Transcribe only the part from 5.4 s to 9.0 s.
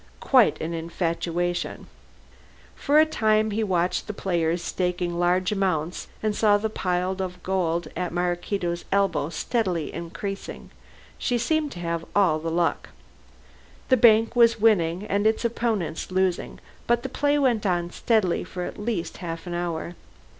amounts, and saw the pile of gold at Maraquito's